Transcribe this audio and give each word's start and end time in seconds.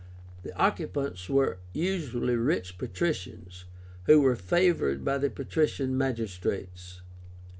The 0.41 0.51
occupants 0.57 1.29
were 1.29 1.59
usually 1.75 2.35
rich 2.35 2.79
patricians, 2.79 3.65
who 4.05 4.19
were 4.19 4.35
favored 4.35 5.05
by 5.05 5.19
the 5.19 5.29
patrician 5.29 5.95
magistrates. 5.95 7.01